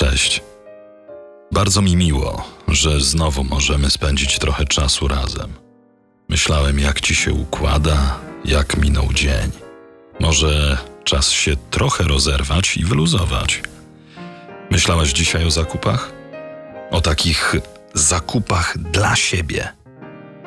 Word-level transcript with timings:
Cześć. 0.00 0.42
Bardzo 1.52 1.82
mi 1.82 1.96
miło, 1.96 2.44
że 2.68 3.00
znowu 3.00 3.44
możemy 3.44 3.90
spędzić 3.90 4.38
trochę 4.38 4.64
czasu 4.64 5.08
razem. 5.08 5.52
Myślałem, 6.28 6.78
jak 6.78 7.00
ci 7.00 7.14
się 7.14 7.32
układa, 7.32 8.18
jak 8.44 8.76
minął 8.76 9.12
dzień. 9.12 9.50
Może 10.20 10.78
czas 11.04 11.30
się 11.30 11.56
trochę 11.70 12.04
rozerwać 12.04 12.76
i 12.76 12.84
wyluzować. 12.84 13.62
Myślałaś 14.70 15.12
dzisiaj 15.12 15.46
o 15.46 15.50
zakupach? 15.50 16.12
O 16.90 17.00
takich 17.00 17.54
zakupach 17.94 18.78
dla 18.78 19.16
siebie. 19.16 19.68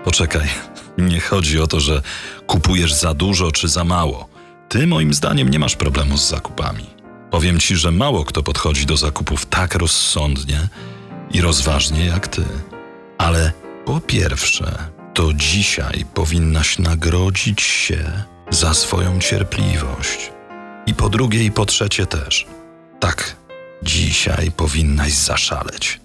Poczekaj, 0.03 0.47
nie 0.97 1.19
chodzi 1.19 1.59
o 1.59 1.67
to, 1.67 1.79
że 1.79 2.01
kupujesz 2.47 2.93
za 2.93 3.13
dużo 3.13 3.51
czy 3.51 3.67
za 3.67 3.83
mało. 3.83 4.29
Ty, 4.69 4.87
moim 4.87 5.13
zdaniem, 5.13 5.49
nie 5.49 5.59
masz 5.59 5.75
problemu 5.75 6.17
z 6.17 6.29
zakupami. 6.29 7.02
Powiem 7.33 7.59
ci, 7.59 7.75
że 7.75 7.91
mało 7.91 8.25
kto 8.25 8.43
podchodzi 8.43 8.85
do 8.85 8.97
zakupów 8.97 9.45
tak 9.45 9.75
rozsądnie 9.75 10.67
i 11.31 11.41
rozważnie 11.41 12.05
jak 12.05 12.27
ty. 12.27 12.43
Ale 13.17 13.51
po 13.85 13.99
pierwsze, 13.99 14.75
to 15.13 15.33
dzisiaj 15.33 16.05
powinnaś 16.13 16.79
nagrodzić 16.79 17.61
się 17.61 18.11
za 18.49 18.73
swoją 18.73 19.19
cierpliwość. 19.19 20.31
I 20.85 20.93
po 20.93 21.09
drugie, 21.09 21.43
i 21.43 21.51
po 21.51 21.65
trzecie 21.65 22.05
też. 22.05 22.47
Tak, 22.99 23.35
dzisiaj 23.83 24.51
powinnaś 24.51 25.13
zaszaleć. 25.13 25.99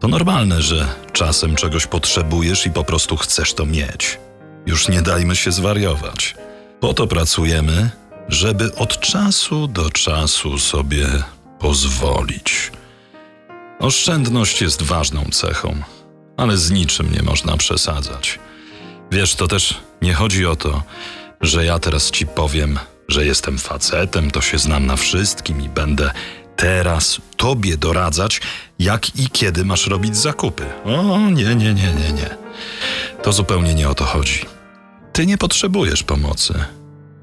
To 0.00 0.08
normalne, 0.08 0.62
że 0.62 0.88
czasem 1.12 1.54
czegoś 1.54 1.86
potrzebujesz 1.86 2.66
i 2.66 2.70
po 2.70 2.84
prostu 2.84 3.16
chcesz 3.16 3.54
to 3.54 3.66
mieć. 3.66 4.18
Już 4.66 4.88
nie 4.88 5.02
dajmy 5.02 5.36
się 5.36 5.52
zwariować. 5.52 6.34
Po 6.80 6.94
to 6.94 7.06
pracujemy, 7.06 7.90
żeby 8.28 8.74
od 8.74 9.00
czasu 9.00 9.68
do 9.68 9.90
czasu 9.90 10.58
sobie 10.58 11.08
pozwolić. 11.58 12.72
Oszczędność 13.78 14.60
jest 14.60 14.82
ważną 14.82 15.24
cechą, 15.24 15.76
ale 16.36 16.56
z 16.56 16.70
niczym 16.70 17.12
nie 17.12 17.22
można 17.22 17.56
przesadzać. 17.56 18.38
Wiesz, 19.10 19.34
to 19.34 19.48
też 19.48 19.80
nie 20.02 20.14
chodzi 20.14 20.46
o 20.46 20.56
to, 20.56 20.82
że 21.40 21.64
ja 21.64 21.78
teraz 21.78 22.10
ci 22.10 22.26
powiem, 22.26 22.78
że 23.08 23.26
jestem 23.26 23.58
facetem, 23.58 24.30
to 24.30 24.40
się 24.40 24.58
znam 24.58 24.86
na 24.86 24.96
wszystkim 24.96 25.62
i 25.62 25.68
będę 25.68 26.10
teraz 26.56 27.20
tobie 27.36 27.76
doradzać, 27.76 28.40
jak 28.78 29.16
i 29.16 29.30
kiedy 29.30 29.64
masz 29.64 29.86
robić 29.86 30.16
zakupy. 30.16 30.64
O, 30.84 31.18
nie, 31.18 31.54
nie, 31.54 31.74
nie, 31.74 31.94
nie, 31.94 32.12
nie. 32.12 32.36
To 33.22 33.32
zupełnie 33.32 33.74
nie 33.74 33.88
o 33.88 33.94
to 33.94 34.04
chodzi. 34.04 34.40
Ty 35.12 35.26
nie 35.26 35.38
potrzebujesz 35.38 36.02
pomocy. 36.02 36.64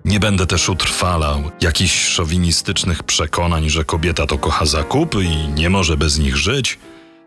Nie 0.06 0.20
będę 0.20 0.46
też 0.46 0.70
utrwalał 0.70 1.52
jakichś 1.62 2.08
szowinistycznych 2.08 3.04
przekonań, 3.04 3.70
że 3.70 3.86
kobieta 3.86 4.28
to 4.28 4.38
kocha 4.38 4.66
zakupy 4.66 5.24
i 5.24 5.48
nie 5.48 5.70
może 5.70 5.98
bez 5.98 6.20
nich 6.20 6.38
żyć. 6.38 6.80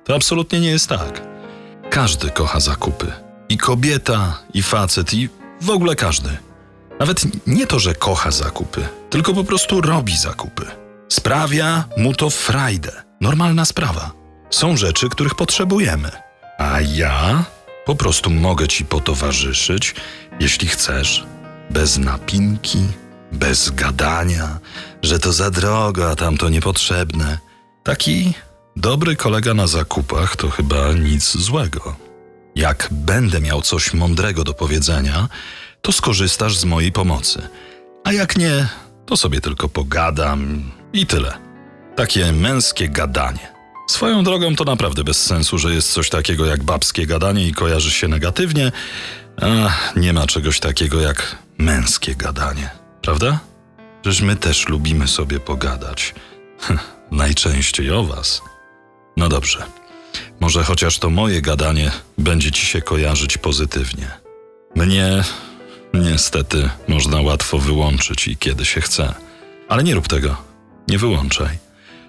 To 0.04 0.14
absolutnie 0.14 0.60
nie 0.60 0.70
jest 0.70 0.88
tak. 0.88 1.22
Każdy 1.90 2.30
kocha 2.30 2.60
zakupy. 2.60 3.12
I 3.48 3.58
kobieta, 3.58 4.42
i 4.54 4.62
facet, 4.62 5.14
i 5.14 5.28
w 5.60 5.70
ogóle 5.70 5.96
każdy. 5.96 6.28
Nawet 7.00 7.46
nie 7.46 7.66
to, 7.66 7.78
że 7.78 7.94
kocha 7.94 8.30
zakupy, 8.30 8.88
tylko 9.10 9.34
po 9.34 9.44
prostu 9.44 9.80
robi 9.80 10.16
zakupy. 10.16 10.66
Sprawia 11.08 11.84
mu 11.96 12.14
to 12.14 12.30
frajdę. 12.30 12.92
Normalna 13.20 13.64
sprawa. 13.64 14.12
Są 14.50 14.76
rzeczy, 14.76 15.08
których 15.08 15.34
potrzebujemy. 15.34 16.10
A 16.58 16.80
ja 16.80 17.44
po 17.84 17.94
prostu 17.94 18.30
mogę 18.30 18.68
ci 18.68 18.84
potowarzyszyć, 18.84 19.94
jeśli 20.40 20.68
chcesz, 20.68 21.24
bez 21.70 21.98
napinki, 21.98 22.86
bez 23.32 23.70
gadania, 23.70 24.58
że 25.02 25.18
to 25.18 25.32
za 25.32 25.50
drogo, 25.50 26.10
a 26.10 26.16
tamto 26.16 26.48
niepotrzebne. 26.48 27.38
Taki 27.82 28.34
dobry 28.76 29.16
kolega 29.16 29.54
na 29.54 29.66
zakupach 29.66 30.36
to 30.36 30.50
chyba 30.50 30.92
nic 30.92 31.36
złego. 31.36 31.96
Jak 32.54 32.88
będę 32.90 33.40
miał 33.40 33.62
coś 33.62 33.94
mądrego 33.94 34.44
do 34.44 34.54
powiedzenia, 34.54 35.28
to 35.82 35.92
skorzystasz 35.92 36.56
z 36.56 36.64
mojej 36.64 36.92
pomocy. 36.92 37.48
A 38.04 38.12
jak 38.12 38.36
nie, 38.36 38.68
to 39.06 39.16
sobie 39.16 39.40
tylko 39.40 39.68
pogadam 39.68 40.70
i 40.92 41.06
tyle. 41.06 41.38
Takie 41.96 42.32
męskie 42.32 42.88
gadanie. 42.88 43.52
Swoją 43.90 44.24
drogą 44.24 44.56
to 44.56 44.64
naprawdę 44.64 45.04
bez 45.04 45.24
sensu, 45.24 45.58
że 45.58 45.74
jest 45.74 45.92
coś 45.92 46.10
takiego 46.10 46.46
jak 46.46 46.62
babskie 46.62 47.06
gadanie 47.06 47.48
i 47.48 47.52
kojarzy 47.52 47.90
się 47.90 48.08
negatywnie, 48.08 48.72
a 49.40 49.46
nie 49.96 50.12
ma 50.12 50.26
czegoś 50.26 50.60
takiego 50.60 51.00
jak 51.00 51.36
męskie 51.58 52.14
gadanie, 52.14 52.70
prawda? 53.02 53.40
Przecież 54.02 54.20
my 54.22 54.36
też 54.36 54.68
lubimy 54.68 55.08
sobie 55.08 55.40
pogadać. 55.40 56.14
Najczęściej 57.10 57.90
o 57.90 58.04
was. 58.04 58.42
No 59.16 59.28
dobrze. 59.28 59.66
Może 60.40 60.64
chociaż 60.64 60.98
to 60.98 61.10
moje 61.10 61.42
gadanie 61.42 61.90
będzie 62.18 62.50
ci 62.50 62.66
się 62.66 62.82
kojarzyć 62.82 63.38
pozytywnie. 63.38 64.10
Mnie 64.74 65.24
niestety 65.94 66.70
można 66.88 67.20
łatwo 67.20 67.58
wyłączyć 67.58 68.28
i 68.28 68.36
kiedy 68.36 68.64
się 68.64 68.80
chce. 68.80 69.14
Ale 69.68 69.84
nie 69.84 69.94
rób 69.94 70.08
tego. 70.08 70.36
Nie 70.88 70.98
wyłączaj. 70.98 71.58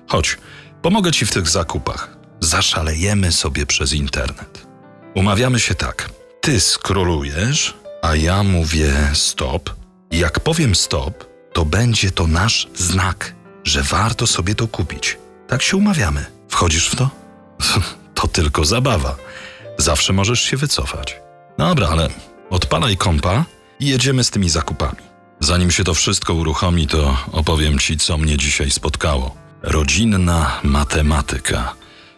Chodź, 0.08 0.38
pomogę 0.82 1.12
ci 1.12 1.26
w 1.26 1.32
tych 1.32 1.48
zakupach. 1.48 2.18
Zaszalejemy 2.40 3.32
sobie 3.32 3.66
przez 3.66 3.94
internet. 3.94 4.68
Umawiamy 5.16 5.60
się 5.60 5.76
tak. 5.76 6.10
Ty 6.42 6.60
skrolujesz, 6.60 7.74
a 8.02 8.16
ja 8.16 8.44
mówię 8.44 8.94
stop. 9.14 9.76
Jak 10.12 10.40
powiem 10.40 10.76
stop, 10.76 11.26
to 11.54 11.66
będzie 11.66 12.12
to 12.12 12.28
nasz 12.28 12.68
znak, 12.76 13.36
że 13.64 13.84
warto 13.84 14.28
sobie 14.28 14.56
to 14.56 14.68
kupić. 14.68 15.18
Tak 15.48 15.62
się 15.62 15.78
umawiamy. 15.78 16.26
Wchodzisz 16.50 16.90
w 16.90 16.96
to? 16.96 17.10
to 18.22 18.28
tylko 18.28 18.66
zabawa. 18.66 19.16
Zawsze 19.78 20.14
możesz 20.14 20.42
się 20.42 20.58
wycofać. 20.58 21.20
Dobra, 21.58 21.88
ale 21.88 22.10
odpalaj 22.50 22.98
kompa 22.98 23.46
i 23.80 23.88
jedziemy 23.88 24.24
z 24.24 24.30
tymi 24.30 24.50
zakupami. 24.50 25.08
Zanim 25.40 25.72
się 25.72 25.84
to 25.84 25.94
wszystko 25.94 26.34
uruchomi, 26.34 26.88
to 26.88 27.18
opowiem 27.32 27.80
ci, 27.80 27.98
co 27.98 28.18
mnie 28.18 28.38
dzisiaj 28.38 28.72
spotkało. 28.72 29.36
Rodzinna 29.62 30.60
matematyka. 30.64 31.74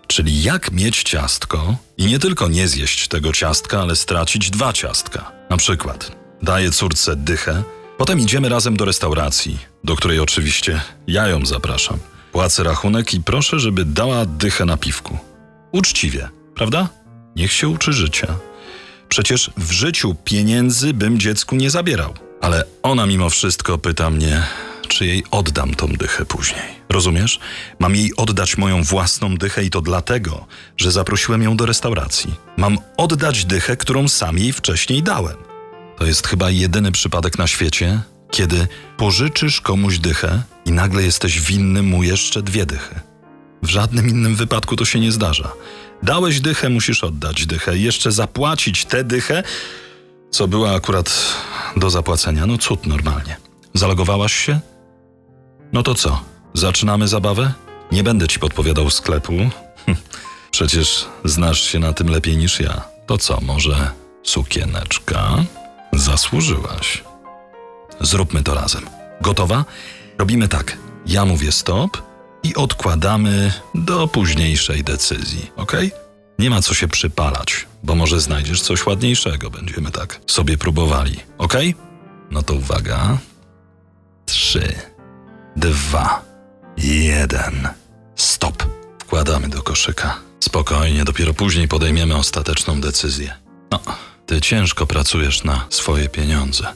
Czyli 0.07 0.43
jak 0.43 0.71
mieć 0.71 1.03
ciastko 1.03 1.75
i 1.97 2.05
nie 2.05 2.19
tylko 2.19 2.47
nie 2.47 2.67
zjeść 2.67 3.07
tego 3.07 3.33
ciastka, 3.33 3.81
ale 3.81 3.95
stracić 3.95 4.49
dwa 4.49 4.73
ciastka. 4.73 5.38
Na 5.49 5.57
przykład 5.57 6.11
daję 6.41 6.71
córce 6.71 7.15
dychę, 7.15 7.63
potem 7.97 8.19
idziemy 8.19 8.49
razem 8.49 8.77
do 8.77 8.85
restauracji, 8.85 9.59
do 9.83 9.95
której 9.95 10.19
oczywiście 10.19 10.81
ja 11.07 11.27
ją 11.27 11.45
zapraszam. 11.45 11.97
Płacę 12.31 12.63
rachunek 12.63 13.13
i 13.13 13.21
proszę, 13.21 13.59
żeby 13.59 13.85
dała 13.85 14.25
dychę 14.25 14.65
na 14.65 14.77
piwku. 14.77 15.17
Uczciwie, 15.71 16.29
prawda? 16.55 16.89
Niech 17.35 17.51
się 17.51 17.67
uczy 17.67 17.93
życia. 17.93 18.35
Przecież 19.09 19.51
w 19.57 19.71
życiu 19.71 20.15
pieniędzy 20.23 20.93
bym 20.93 21.19
dziecku 21.19 21.55
nie 21.55 21.69
zabierał. 21.69 22.13
Ale 22.41 22.63
ona 22.83 23.05
mimo 23.05 23.29
wszystko 23.29 23.77
pyta 23.77 24.09
mnie, 24.09 24.43
czy 24.99 25.05
jej 25.05 25.23
oddam 25.31 25.75
tą 25.75 25.87
dychę 25.87 26.25
później. 26.25 26.61
Rozumiesz? 26.89 27.39
Mam 27.79 27.95
jej 27.95 28.15
oddać 28.15 28.57
moją 28.57 28.83
własną 28.83 29.37
dychę 29.37 29.63
i 29.63 29.69
to 29.69 29.81
dlatego, 29.81 30.45
że 30.77 30.91
zaprosiłem 30.91 31.43
ją 31.43 31.57
do 31.57 31.65
restauracji. 31.65 32.35
Mam 32.57 32.77
oddać 32.97 33.45
dychę, 33.45 33.77
którą 33.77 34.07
sam 34.07 34.37
jej 34.37 34.53
wcześniej 34.53 35.03
dałem. 35.03 35.37
To 35.97 36.05
jest 36.05 36.27
chyba 36.27 36.49
jedyny 36.49 36.91
przypadek 36.91 37.37
na 37.37 37.47
świecie, 37.47 38.01
kiedy 38.31 38.67
pożyczysz 38.97 39.61
komuś 39.61 39.97
dychę 39.97 40.43
i 40.65 40.71
nagle 40.71 41.03
jesteś 41.03 41.41
winny 41.41 41.83
mu 41.83 42.03
jeszcze 42.03 42.41
dwie 42.41 42.65
dychy. 42.65 42.99
W 43.63 43.69
żadnym 43.69 44.09
innym 44.09 44.35
wypadku 44.35 44.75
to 44.75 44.85
się 44.85 44.99
nie 44.99 45.11
zdarza. 45.11 45.51
Dałeś 46.03 46.41
dychę, 46.41 46.69
musisz 46.69 47.03
oddać 47.03 47.45
dychę 47.45 47.77
jeszcze 47.77 48.11
zapłacić 48.11 48.85
tę 48.85 49.03
dychę, 49.03 49.43
co 50.31 50.47
była 50.47 50.75
akurat 50.75 51.35
do 51.77 51.89
zapłacenia. 51.89 52.45
No 52.45 52.57
cud 52.57 52.85
normalnie. 52.85 53.37
Zalogowałaś 53.73 54.33
się? 54.33 54.59
No 55.73 55.83
to 55.83 55.95
co? 55.95 56.21
Zaczynamy 56.53 57.07
zabawę? 57.07 57.53
Nie 57.91 58.03
będę 58.03 58.27
ci 58.27 58.39
podpowiadał 58.39 58.89
sklepu. 58.89 59.33
Przecież 60.51 61.05
znasz 61.25 61.61
się 61.61 61.79
na 61.79 61.93
tym 61.93 62.07
lepiej 62.09 62.37
niż 62.37 62.59
ja. 62.59 62.81
To 63.05 63.17
co, 63.17 63.41
może 63.41 63.91
sukieneczka? 64.23 65.45
Zasłużyłaś. 65.93 67.03
Zróbmy 68.01 68.43
to 68.43 68.53
razem. 68.53 68.85
Gotowa? 69.21 69.65
Robimy 70.17 70.47
tak. 70.47 70.77
Ja 71.05 71.25
mówię 71.25 71.51
stop 71.51 72.01
i 72.43 72.55
odkładamy 72.55 73.53
do 73.75 74.07
późniejszej 74.07 74.83
decyzji, 74.83 75.51
ok? 75.55 75.71
Nie 76.39 76.49
ma 76.49 76.61
co 76.61 76.73
się 76.73 76.87
przypalać, 76.87 77.65
bo 77.83 77.95
może 77.95 78.19
znajdziesz 78.19 78.61
coś 78.61 78.85
ładniejszego. 78.85 79.49
Będziemy 79.49 79.91
tak 79.91 80.19
sobie 80.27 80.57
próbowali, 80.57 81.19
ok? 81.37 81.53
No 82.31 82.43
to 82.43 82.53
uwaga. 82.53 83.17
Trzy, 84.25 84.75
dwa, 85.59 86.21
jeden. 86.77 87.67
Stop. 88.15 88.63
Wkładamy 89.01 89.49
do 89.49 89.63
koszyka. 89.63 90.17
Spokojnie, 90.39 91.03
dopiero 91.03 91.33
później 91.33 91.67
podejmiemy 91.67 92.15
ostateczną 92.15 92.81
decyzję. 92.81 93.33
No, 93.71 93.79
ty 94.25 94.41
ciężko 94.41 94.85
pracujesz 94.87 95.43
na 95.43 95.65
swoje 95.69 96.09
pieniądze. 96.09 96.67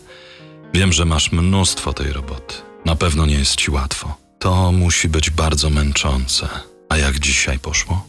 Wiem, 0.74 0.94
że 0.94 1.06
masz 1.06 1.32
mnóstwo 1.32 1.94
tej 1.94 2.14
roboty. 2.14 2.56
Na 2.86 2.96
pewno 2.96 3.26
nie 3.26 3.36
jest 3.36 3.56
ci 3.56 3.72
łatwo. 3.72 4.18
To 4.40 4.72
musi 4.72 5.10
być 5.10 5.30
bardzo 5.30 5.70
męczące. 5.70 6.50
A 6.90 6.98
jak 6.98 7.20
dzisiaj 7.20 7.60
poszło? 7.60 8.08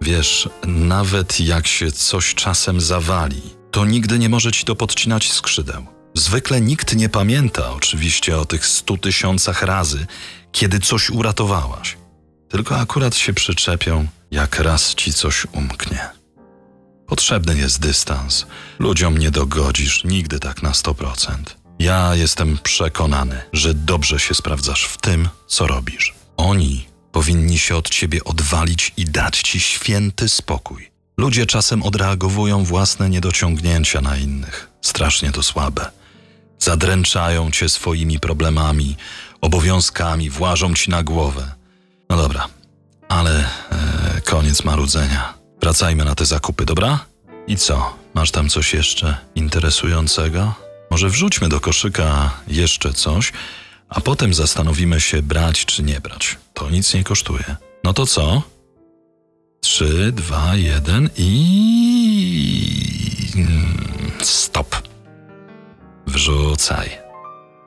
Wiesz, 0.00 0.48
nawet 0.66 1.40
jak 1.40 1.66
się 1.66 1.92
coś 1.92 2.34
czasem 2.34 2.80
zawali, 2.80 3.42
to 3.70 3.84
nigdy 3.84 4.18
nie 4.18 4.28
może 4.28 4.52
ci 4.52 4.64
to 4.64 4.76
podcinać 4.76 5.32
skrzydeł. 5.32 5.95
Zwykle 6.16 6.60
nikt 6.60 6.96
nie 6.96 7.08
pamięta 7.08 7.70
oczywiście 7.70 8.38
o 8.38 8.44
tych 8.44 8.66
stu 8.66 8.98
tysiącach 8.98 9.62
razy, 9.62 10.06
kiedy 10.52 10.80
coś 10.80 11.10
uratowałaś. 11.10 11.96
Tylko 12.48 12.78
akurat 12.78 13.16
się 13.16 13.32
przyczepią, 13.32 14.06
jak 14.30 14.58
raz 14.58 14.94
ci 14.94 15.12
coś 15.12 15.46
umknie. 15.52 16.08
Potrzebny 17.06 17.58
jest 17.58 17.80
dystans. 17.80 18.46
Ludziom 18.78 19.18
nie 19.18 19.30
dogodzisz 19.30 20.04
nigdy 20.04 20.38
tak 20.38 20.62
na 20.62 20.70
100%. 20.70 21.34
Ja 21.78 22.14
jestem 22.14 22.58
przekonany, 22.62 23.42
że 23.52 23.74
dobrze 23.74 24.20
się 24.20 24.34
sprawdzasz 24.34 24.84
w 24.84 24.98
tym, 24.98 25.28
co 25.46 25.66
robisz. 25.66 26.14
Oni 26.36 26.86
powinni 27.12 27.58
się 27.58 27.76
od 27.76 27.90
ciebie 27.90 28.24
odwalić 28.24 28.92
i 28.96 29.04
dać 29.04 29.42
ci 29.42 29.60
święty 29.60 30.28
spokój. 30.28 30.90
Ludzie 31.16 31.46
czasem 31.46 31.82
odreagowują 31.82 32.64
własne 32.64 33.10
niedociągnięcia 33.10 34.00
na 34.00 34.16
innych. 34.16 34.68
Strasznie 34.82 35.32
to 35.32 35.42
słabe. 35.42 35.90
Zadręczają 36.58 37.50
cię 37.50 37.68
swoimi 37.68 38.20
problemami, 38.20 38.96
obowiązkami, 39.40 40.30
włażą 40.30 40.74
ci 40.74 40.90
na 40.90 41.02
głowę. 41.02 41.54
No 42.10 42.16
dobra, 42.16 42.48
ale 43.08 43.38
e, 43.40 44.20
koniec 44.24 44.64
marudzenia. 44.64 45.34
Wracajmy 45.60 46.04
na 46.04 46.14
te 46.14 46.26
zakupy, 46.26 46.64
dobra? 46.64 47.04
I 47.46 47.56
co? 47.56 47.94
Masz 48.14 48.30
tam 48.30 48.48
coś 48.48 48.74
jeszcze 48.74 49.16
interesującego? 49.34 50.54
Może 50.90 51.08
wrzućmy 51.08 51.48
do 51.48 51.60
koszyka 51.60 52.30
jeszcze 52.48 52.92
coś, 52.92 53.32
a 53.88 54.00
potem 54.00 54.34
zastanowimy 54.34 55.00
się 55.00 55.22
brać 55.22 55.64
czy 55.64 55.82
nie 55.82 56.00
brać. 56.00 56.36
To 56.54 56.70
nic 56.70 56.94
nie 56.94 57.04
kosztuje. 57.04 57.56
No 57.84 57.92
to 57.92 58.06
co? 58.06 58.42
Trzy, 59.60 60.12
dwa, 60.12 60.54
jeden 60.56 61.10
i. 61.16 61.32
mm, 63.36 64.12
Stop. 64.22 64.75
Wrzucaj. 66.16 66.90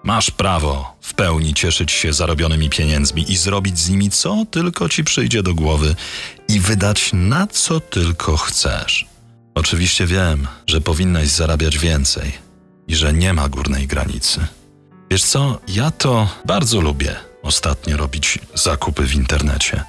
Masz 0.03 0.31
prawo 0.31 0.97
w 1.01 1.13
pełni 1.13 1.53
cieszyć 1.53 1.91
się 1.91 2.13
zarobionymi 2.13 2.69
pieniędzmi 2.69 3.31
i 3.31 3.37
zrobić 3.37 3.79
z 3.79 3.89
nimi 3.89 4.09
co 4.09 4.45
tylko 4.51 4.89
ci 4.89 5.03
przyjdzie 5.03 5.43
do 5.43 5.53
głowy 5.55 5.95
i 6.47 6.59
wydać 6.59 7.09
na 7.13 7.47
co 7.47 7.79
tylko 7.79 8.37
chcesz. 8.37 9.05
Oczywiście 9.55 10.05
wiem, 10.05 10.47
że 10.67 10.81
powinnaś 10.81 11.27
zarabiać 11.27 11.77
więcej 11.77 12.31
i 12.87 12.95
że 12.95 13.13
nie 13.13 13.33
ma 13.33 13.49
górnej 13.49 13.87
granicy. 13.87 14.47
Wiesz 15.11 15.23
co, 15.23 15.59
ja 15.67 15.91
to 15.91 16.29
bardzo 16.45 16.81
lubię 16.81 17.15
ostatnio 17.43 17.97
robić 17.97 18.39
zakupy 18.53 19.03
w 19.03 19.15
internecie. 19.15 19.83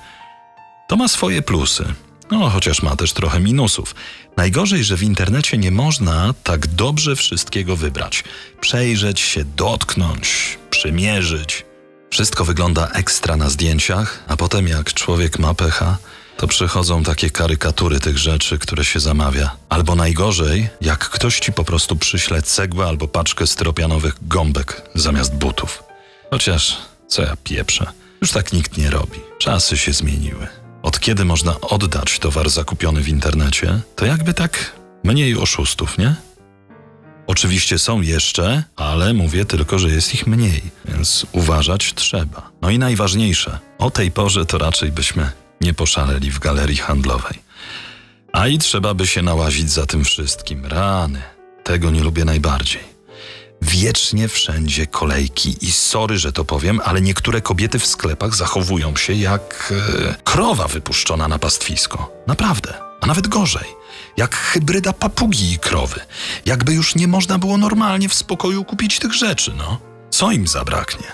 To 0.89 0.97
ma 0.97 1.09
swoje 1.09 1.43
plusy, 1.43 1.85
no 2.31 2.51
chociaż 2.51 2.83
ma 2.83 2.97
też 2.97 3.13
trochę 3.13 3.41
minusów. 3.41 3.95
Najgorzej, 4.37 4.85
że 4.85 4.97
w 4.97 5.03
internecie 5.03 5.59
nie 5.59 5.71
można 5.71 6.35
tak 6.45 6.67
dobrze 6.67 7.17
wszystkiego 7.17 7.77
wybrać. 7.77 8.25
Przejrzeć 8.61 9.21
się, 9.21 9.45
dotknąć, 9.45 10.59
przymierzyć. 10.71 11.65
Wszystko 12.11 12.45
wygląda 12.45 12.89
ekstra 12.89 13.37
na 13.37 13.51
zdjęciach, 13.51 14.25
a 14.29 14.37
potem 14.37 14.69
jak 14.69 14.95
człowiek 14.95 15.39
ma 15.39 15.55
pecha, 15.55 15.99
to 16.37 16.49
przychodzą 16.49 17.03
takie 17.03 17.31
karykatury 17.31 18.01
tych 18.01 18.19
rzeczy, 18.19 18.59
które 18.59 18.85
się 18.85 19.01
zamawia. 19.01 19.57
Albo 19.69 19.95
najgorzej, 19.95 20.69
jak 20.81 21.09
ktoś 21.09 21.41
ci 21.41 21.53
po 21.53 21.65
prostu 21.65 21.97
przyśle 21.97 22.43
cegłę 22.43 22.87
albo 22.87 23.09
paczkę 23.09 23.47
styropianowych 23.47 24.15
gąbek 24.23 24.83
zamiast 24.95 25.35
butów. 25.35 25.83
Chociaż, 26.31 26.77
co 27.09 27.23
ja 27.23 27.37
pieprzę, 27.45 27.87
już 28.21 28.31
tak 28.31 28.53
nikt 28.53 28.77
nie 28.77 28.91
robi. 28.91 29.21
Czasy 29.39 29.79
się 29.79 29.93
zmieniły. 29.93 30.60
Od 30.83 31.01
kiedy 31.01 31.25
można 31.25 31.61
oddać 31.61 32.19
towar 32.19 32.51
zakupiony 32.51 33.03
w 33.03 33.09
internecie, 33.09 33.81
to 33.97 34.07
jakby 34.07 34.35
tak 34.35 34.73
mniej 35.05 35.37
oszustów, 35.37 35.99
nie? 35.99 36.15
Oczywiście 37.27 37.79
są 37.79 38.01
jeszcze, 38.01 38.65
ale 38.77 39.15
mówię 39.15 39.45
tylko, 39.45 39.79
że 39.79 39.89
jest 39.89 40.15
ich 40.15 40.27
mniej, 40.27 40.63
więc 40.85 41.27
uważać 41.33 41.95
trzeba. 41.95 42.51
No 42.63 42.71
i 42.71 42.79
najważniejsze, 42.79 43.59
o 43.79 43.91
tej 43.91 44.11
porze 44.11 44.47
to 44.47 44.59
raczej 44.59 44.93
byśmy 44.93 45.31
nie 45.61 45.75
poszaleli 45.75 46.31
w 46.31 46.39
galerii 46.39 46.77
handlowej. 46.77 47.39
A 48.33 48.49
i 48.49 48.59
trzeba 48.59 48.95
by 48.95 49.07
się 49.07 49.23
nałazić 49.23 49.71
za 49.71 49.87
tym 49.87 50.05
wszystkim. 50.05 50.67
Rany, 50.67 51.23
tego 51.65 51.91
nie 51.91 52.01
lubię 52.01 52.25
najbardziej. 52.25 52.90
Wiecznie 53.71 54.29
wszędzie 54.29 54.87
kolejki 54.87 55.57
i 55.61 55.73
sorry, 55.73 56.19
że 56.19 56.33
to 56.33 56.45
powiem, 56.45 56.81
ale 56.85 57.01
niektóre 57.01 57.41
kobiety 57.41 57.79
w 57.79 57.87
sklepach 57.87 58.35
zachowują 58.35 58.97
się 58.97 59.13
jak 59.13 59.73
e, 60.09 60.15
krowa 60.25 60.69
wypuszczona 60.69 61.29
na 61.29 61.39
pastwisko. 61.39 62.13
Naprawdę, 62.27 62.75
a 63.01 63.07
nawet 63.07 63.29
gorzej. 63.29 63.69
Jak 64.17 64.37
hybryda 64.37 64.93
papugi 64.93 65.53
i 65.53 65.59
krowy. 65.59 66.01
Jakby 66.47 66.73
już 66.73 66.95
nie 66.95 67.09
można 67.09 67.39
było 67.39 67.59
normalnie 67.59 68.09
w 68.09 68.15
spokoju 68.15 68.65
kupić 68.65 68.99
tych 68.99 69.13
rzeczy, 69.13 69.53
no. 69.57 69.79
Co 70.11 70.33
im 70.33 70.47
zabraknie? 70.47 71.07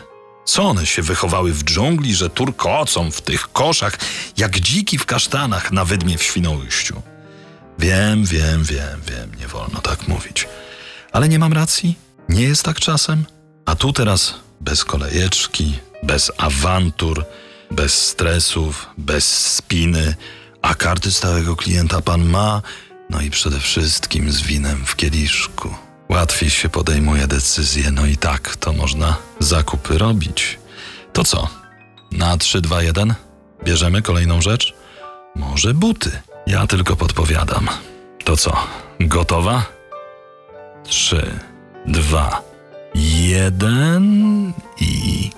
Co 0.45 0.63
one 0.63 0.87
się 0.87 1.03
wychowały 1.03 1.53
w 1.53 1.65
dżungli, 1.65 2.15
że 2.15 2.31
turkocą 2.31 3.11
w 3.11 3.21
tych 3.21 3.53
koszach, 3.53 3.99
jak 4.37 4.61
dziki 4.61 4.99
w 4.99 5.07
kasztanach 5.07 5.73
na 5.73 5.85
wydmie 5.85 6.19
w 6.19 6.23
Świnoujściu? 6.23 7.03
Wiem, 7.79 8.25
wiem, 8.25 8.65
wiem, 8.65 9.01
wiem, 9.07 9.33
nie 9.41 9.49
wolno 9.49 9.81
tak 9.81 10.09
mówić. 10.09 10.49
Ale 11.13 11.29
nie 11.29 11.39
mam 11.39 11.53
racji? 11.53 12.06
Nie 12.29 12.43
jest 12.43 12.63
tak 12.63 12.81
czasem? 12.81 13.25
A 13.67 13.75
tu 13.75 13.93
teraz 13.93 14.35
bez 14.61 14.85
kolejeczki, 14.85 15.79
bez 16.03 16.33
awantur, 16.39 17.25
bez 17.71 18.07
stresów, 18.07 18.87
bez 18.99 19.53
spiny, 19.55 20.15
a 20.63 20.75
karty 20.75 21.13
stałego 21.13 21.57
klienta 21.57 22.03
pan 22.03 22.25
ma, 22.25 22.63
no 23.11 23.21
i 23.21 23.31
przede 23.31 23.61
wszystkim 23.61 24.33
z 24.33 24.43
winem 24.43 24.87
w 24.87 24.97
kieliszku. 24.97 25.75
Łatwiej 26.09 26.51
się 26.51 26.69
podejmuje 26.69 27.27
decyzje, 27.27 27.91
no 27.91 28.07
i 28.07 28.17
tak 28.17 28.57
to 28.57 28.73
można 28.73 29.17
zakupy 29.41 29.99
robić. 29.99 30.59
To 31.13 31.25
co? 31.25 31.49
Na 32.13 32.37
3, 32.37 32.61
2, 32.61 32.83
1? 32.83 33.15
Bierzemy 33.65 34.03
kolejną 34.03 34.41
rzecz? 34.41 34.75
Może 35.37 35.75
buty. 35.75 36.11
Ja 36.47 36.67
tylko 36.67 36.97
podpowiadam. 36.97 37.69
To 38.25 38.37
co? 38.37 38.57
Gotowa? 39.01 39.67
Trzy, 40.85 41.39
dwa, 41.87 42.43
jeden 42.95 44.53
i 44.81 45.31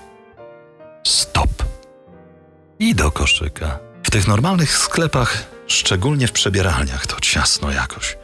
stop. 1.07 1.51
I 2.79 2.95
do 2.95 3.11
koszyka. 3.11 3.79
W 4.03 4.11
tych 4.11 4.29
normalnych 4.29 4.79
sklepach, 4.79 5.47
szczególnie 5.67 6.29
w 6.29 6.33
przebieralniach, 6.33 7.07
to 7.07 7.21
ciasno 7.21 7.71
jakoś. 7.71 8.17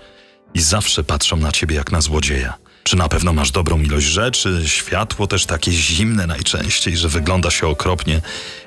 I 0.54 0.62
zawsze 0.62 1.04
patrzą 1.04 1.37
na 1.37 1.52
ciebie 1.52 1.76
jak 1.76 1.92
na 1.92 2.00
złodzieja. 2.00 2.54
Czy 2.82 2.96
na 2.96 3.08
pewno 3.08 3.32
masz 3.32 3.50
dobrą 3.50 3.80
ilość 3.80 4.06
rzeczy, 4.06 4.62
światło 4.66 5.26
też 5.26 5.46
takie 5.46 5.72
zimne 5.72 6.26
najczęściej, 6.26 6.96
że 6.96 7.08
wygląda 7.08 7.50
się 7.50 7.66
okropnie. 7.66 8.20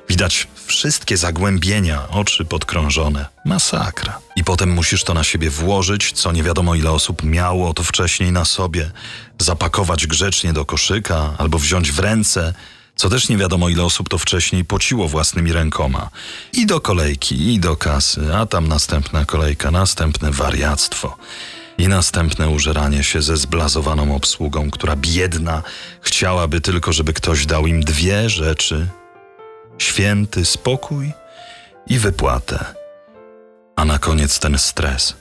Widać 0.09 0.47
wszystkie 0.67 1.17
zagłębienia, 1.17 2.09
oczy 2.09 2.45
podkrążone. 2.45 3.25
Masakra. 3.45 4.19
I 4.35 4.43
potem 4.43 4.69
musisz 4.71 5.03
to 5.03 5.13
na 5.13 5.23
siebie 5.23 5.49
włożyć, 5.49 6.11
co 6.11 6.31
nie 6.31 6.43
wiadomo 6.43 6.75
ile 6.75 6.91
osób 6.91 7.23
miało 7.23 7.73
to 7.73 7.83
wcześniej 7.83 8.31
na 8.31 8.45
sobie, 8.45 8.91
zapakować 9.39 10.07
grzecznie 10.07 10.53
do 10.53 10.65
koszyka 10.65 11.33
albo 11.37 11.59
wziąć 11.59 11.91
w 11.91 11.99
ręce, 11.99 12.53
co 12.95 13.09
też 13.09 13.29
nie 13.29 13.37
wiadomo 13.37 13.69
ile 13.69 13.83
osób 13.83 14.09
to 14.09 14.17
wcześniej 14.17 14.65
pociło 14.65 15.07
własnymi 15.07 15.53
rękoma. 15.53 16.09
I 16.53 16.65
do 16.65 16.81
kolejki, 16.81 17.53
i 17.53 17.59
do 17.59 17.75
kasy, 17.75 18.35
a 18.35 18.45
tam 18.45 18.67
następna 18.67 19.25
kolejka, 19.25 19.71
następne 19.71 20.31
wariactwo. 20.31 21.17
I 21.77 21.87
następne 21.87 22.49
użeranie 22.49 23.03
się 23.03 23.21
ze 23.21 23.37
zblazowaną 23.37 24.15
obsługą, 24.15 24.71
która 24.71 24.95
biedna 24.95 25.63
chciałaby 26.01 26.61
tylko, 26.61 26.93
żeby 26.93 27.13
ktoś 27.13 27.45
dał 27.45 27.67
im 27.67 27.83
dwie 27.83 28.29
rzeczy: 28.29 28.87
święty 29.77 30.45
spokój 30.45 31.11
i 31.87 31.99
wypłatę. 31.99 32.65
A 33.75 33.85
na 33.85 33.99
koniec 33.99 34.39
ten 34.39 34.57
stres. 34.57 35.15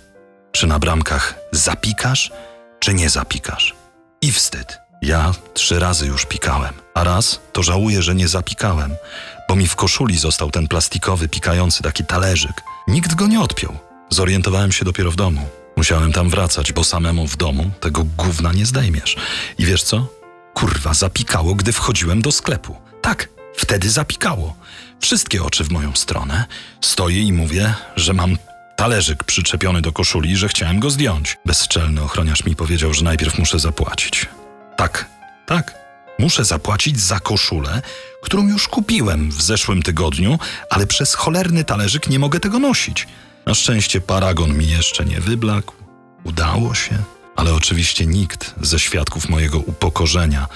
Czy 0.53 0.67
na 0.67 0.79
bramkach 0.79 1.35
zapikasz, 1.53 2.33
czy 2.81 2.95
nie 2.95 3.11
zapikasz? 3.11 3.75
I 4.23 4.33
wstyd. 4.33 4.79
Ja 5.03 5.33
trzy 5.55 5.79
razy 5.79 6.07
już 6.07 6.27
pikałem, 6.27 6.75
a 6.95 7.05
raz 7.05 7.41
to 7.53 7.63
żałuję, 7.63 8.03
że 8.03 8.15
nie 8.15 8.29
zapikałem, 8.29 8.97
bo 9.49 9.57
mi 9.57 9.69
w 9.69 9.77
koszuli 9.77 10.19
został 10.19 10.51
ten 10.51 10.69
plastikowy, 10.69 11.29
pikający 11.29 11.83
taki 11.83 12.05
talerzyk. 12.05 12.63
Nikt 12.89 13.15
go 13.15 13.27
nie 13.27 13.41
odpiął. 13.41 13.77
Zorientowałem 14.11 14.73
się 14.73 14.85
dopiero 14.85 15.11
w 15.11 15.17
domu. 15.17 15.49
Musiałem 15.77 16.13
tam 16.13 16.31
wracać, 16.31 16.73
bo 16.73 16.85
samemu 16.85 17.27
w 17.27 17.37
domu 17.37 17.71
tego 17.81 18.05
gówna 18.17 18.53
nie 18.53 18.67
zdejmiesz. 18.67 19.17
I 19.59 19.67
wiesz 19.67 19.83
co? 19.83 20.07
Kurwa, 20.55 20.95
zapikało, 20.95 21.55
gdy 21.55 21.73
wchodziłem 21.73 22.23
do 22.23 22.33
sklepu. 22.33 22.77
Tak, 23.03 23.29
wtedy 23.57 23.91
zapikało. 23.91 24.57
Wszystkie 25.01 25.43
oczy 25.43 25.65
w 25.65 25.71
moją 25.71 25.95
stronę. 25.95 26.45
Stoję 26.81 27.23
i 27.23 27.33
mówię, 27.33 27.75
że 27.97 28.13
mam 28.13 28.37
talerzyk 28.77 29.25
przyczepiony 29.25 29.83
do 29.83 29.93
koszuli 29.93 30.31
i 30.31 30.37
że 30.37 30.49
chciałem 30.49 30.81
go 30.81 30.91
zdjąć. 30.91 31.37
Bezczelny 31.47 32.03
ochroniarz 32.03 32.45
mi 32.45 32.57
powiedział, 32.57 32.95
że 32.95 33.05
najpierw 33.05 33.39
muszę 33.39 33.59
zapłacić. 33.59 34.27
Tak, 34.77 35.07
tak. 35.47 35.75
Muszę 36.19 36.45
zapłacić 36.45 37.01
za 37.01 37.21
koszulę, 37.21 37.83
którą 38.23 38.49
już 38.49 38.69
kupiłem 38.69 39.31
w 39.31 39.43
zeszłym 39.43 39.83
tygodniu, 39.83 40.39
ale 40.71 40.87
przez 40.87 41.15
cholerny 41.15 41.65
talerzyk 41.65 42.09
nie 42.09 42.19
mogę 42.19 42.41
tego 42.41 42.59
nosić. 42.59 43.07
Na 43.47 43.55
szczęście 43.55 44.01
paragon 44.01 44.59
mi 44.59 44.69
jeszcze 44.69 45.05
nie 45.05 45.21
wyblakł. 45.21 45.75
Udało 46.25 46.75
się, 46.75 46.99
ale 47.37 47.55
oczywiście 47.55 48.07
nikt 48.07 48.55
ze 48.63 48.79
świadków 48.79 49.29
mojego 49.29 49.59
upokorzenia 49.59 50.47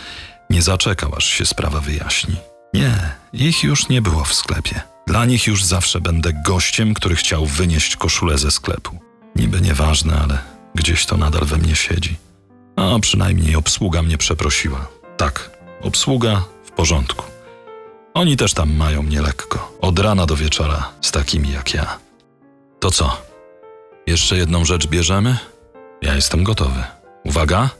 nie 0.50 0.62
zaczekał, 0.62 1.14
aż 1.16 1.25
się 1.25 1.47
sprawa 1.47 1.80
wyjaśni. 1.80 2.50
Nie, 2.75 2.95
ich 3.33 3.62
już 3.65 3.89
nie 3.89 4.03
było 4.03 4.25
w 4.25 4.35
sklepie. 4.35 4.81
Dla 5.07 5.25
nich 5.25 5.47
już 5.47 5.65
zawsze 5.65 6.00
będę 6.00 6.33
gościem, 6.33 6.95
który 6.95 7.17
chciał 7.17 7.47
wynieść 7.47 7.97
koszulę 7.97 8.39
ze 8.39 8.50
sklepu. 8.50 8.99
Niby 9.37 9.61
nieważne, 9.61 10.21
ale 10.23 10.39
gdzieś 10.75 11.07
to 11.07 11.17
nadal 11.17 11.45
we 11.45 11.57
mnie 11.57 11.77
siedzi. 11.77 12.17
A 12.77 12.99
przynajmniej 12.99 13.57
obsługa 13.57 14.03
mnie 14.03 14.19
przeprosiła. 14.19 14.87
Tak, 15.17 15.50
obsługa 15.83 16.45
w 16.65 16.71
porządku. 16.71 17.25
Oni 18.15 18.37
też 18.37 18.55
tam 18.55 18.77
mają 18.77 19.03
mnie 19.03 19.23
lekko. 19.23 19.77
Od 19.81 19.99
rana 19.99 20.27
do 20.27 20.37
wieczora 20.37 20.91
z 21.00 21.11
takimi 21.11 21.53
jak 21.53 21.75
ja. 21.75 21.99
To 22.81 22.91
co? 22.91 23.23
Jeszcze 24.07 24.37
jedną 24.37 24.65
rzecz 24.65 24.87
bierzemy? 24.87 25.39
Ja 26.03 26.15
jestem 26.15 26.45
gotowy. 26.45 26.85
Uwaga. 27.25 27.71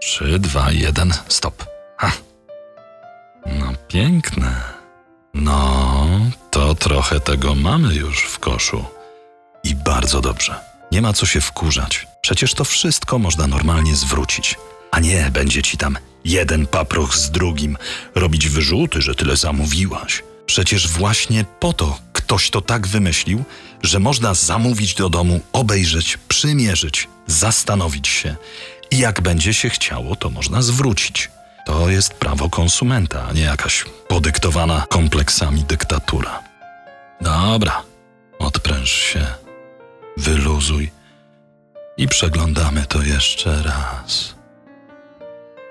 Trzy, 0.00 0.38
dwa, 0.38 0.72
jeden, 0.72 1.12
stop. 1.28 1.64
Ha. 1.96 2.12
Piękne. 3.92 4.62
No, 5.34 6.06
to 6.50 6.74
trochę 6.74 7.20
tego 7.20 7.54
mamy 7.54 7.94
już 7.94 8.22
w 8.22 8.38
koszu. 8.38 8.84
I 9.64 9.74
bardzo 9.74 10.20
dobrze. 10.20 10.60
Nie 10.92 11.02
ma 11.02 11.12
co 11.12 11.26
się 11.26 11.40
wkurzać. 11.40 12.06
Przecież 12.20 12.54
to 12.54 12.64
wszystko 12.64 13.18
można 13.18 13.46
normalnie 13.46 13.96
zwrócić. 13.96 14.54
A 14.90 15.00
nie 15.00 15.30
będzie 15.32 15.62
ci 15.62 15.76
tam 15.76 15.98
jeden 16.24 16.66
paproch 16.66 17.16
z 17.16 17.30
drugim 17.30 17.76
robić 18.14 18.48
wyrzuty, 18.48 19.02
że 19.02 19.14
tyle 19.14 19.36
zamówiłaś. 19.36 20.22
Przecież 20.46 20.88
właśnie 20.88 21.44
po 21.60 21.72
to 21.72 21.98
ktoś 22.12 22.50
to 22.50 22.60
tak 22.60 22.86
wymyślił, 22.86 23.44
że 23.82 23.98
można 23.98 24.34
zamówić 24.34 24.94
do 24.94 25.08
domu, 25.08 25.40
obejrzeć, 25.52 26.18
przymierzyć, 26.28 27.08
zastanowić 27.26 28.08
się 28.08 28.36
i 28.90 28.98
jak 28.98 29.20
będzie 29.20 29.54
się 29.54 29.70
chciało, 29.70 30.16
to 30.16 30.30
można 30.30 30.62
zwrócić. 30.62 31.30
To 31.66 31.88
jest 31.88 32.14
prawo 32.14 32.50
konsumenta, 32.50 33.26
a 33.28 33.32
nie 33.32 33.42
jakaś 33.42 33.84
podyktowana 34.08 34.86
kompleksami 34.88 35.64
dyktatura. 35.64 36.42
Dobra, 37.20 37.82
odpręż 38.38 38.90
się, 38.90 39.26
wyluzuj 40.16 40.90
i 41.96 42.08
przeglądamy 42.08 42.84
to 42.86 43.02
jeszcze 43.02 43.62
raz. 43.62 44.34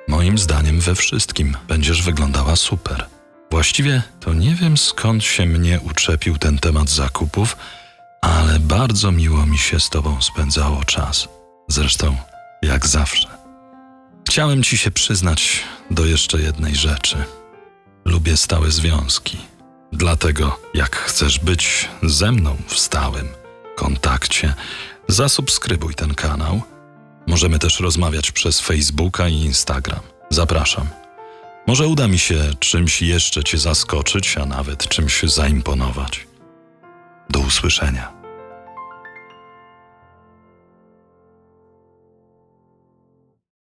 Moim 0.07 0.37
zdaniem 0.37 0.79
we 0.79 0.95
wszystkim 0.95 1.57
będziesz 1.67 2.03
wyglądała 2.03 2.55
super. 2.55 3.05
Właściwie 3.51 4.01
to 4.19 4.33
nie 4.33 4.55
wiem 4.55 4.77
skąd 4.77 5.23
się 5.23 5.45
mnie 5.45 5.79
uczepił 5.79 6.37
ten 6.37 6.57
temat 6.57 6.89
zakupów, 6.89 7.57
ale 8.21 8.59
bardzo 8.59 9.11
miło 9.11 9.45
mi 9.45 9.57
się 9.57 9.79
z 9.79 9.89
tobą 9.89 10.21
spędzało 10.21 10.83
czas. 10.83 11.27
Zresztą, 11.67 12.17
jak 12.61 12.87
zawsze. 12.87 13.38
Chciałem 14.29 14.63
ci 14.63 14.77
się 14.77 14.91
przyznać 14.91 15.63
do 15.91 16.05
jeszcze 16.05 16.41
jednej 16.41 16.75
rzeczy. 16.75 17.17
Lubię 18.05 18.37
stałe 18.37 18.71
związki. 18.71 19.37
Dlatego, 19.93 20.59
jak 20.73 20.95
chcesz 20.95 21.39
być 21.39 21.89
ze 22.03 22.31
mną 22.31 22.57
w 22.67 22.79
stałym 22.79 23.27
kontakcie, 23.75 24.53
zasubskrybuj 25.07 25.95
ten 25.95 26.15
kanał. 26.15 26.61
Możemy 27.27 27.59
też 27.59 27.79
rozmawiać 27.79 28.31
przez 28.31 28.59
Facebooka 28.59 29.27
i 29.27 29.35
Instagram. 29.35 30.01
Zapraszam. 30.29 30.87
Może 31.67 31.87
uda 31.87 32.07
mi 32.07 32.19
się 32.19 32.39
czymś 32.59 33.01
jeszcze 33.01 33.43
Cię 33.43 33.57
zaskoczyć, 33.57 34.37
a 34.37 34.45
nawet 34.45 34.87
czymś 34.87 35.23
zaimponować. 35.23 36.27
Do 37.29 37.39
usłyszenia. 37.39 38.18